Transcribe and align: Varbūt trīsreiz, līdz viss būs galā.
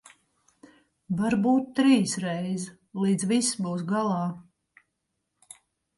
Varbūt 1.19 1.67
trīsreiz, 1.79 2.65
līdz 3.05 3.31
viss 3.33 3.61
būs 3.67 3.85
galā. 3.93 4.25